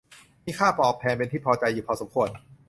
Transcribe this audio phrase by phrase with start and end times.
[0.45, 2.29] มีค่าตอบแทนเป็นที่พอใจอยู่พอสมควร